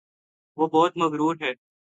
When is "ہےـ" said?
1.41-1.51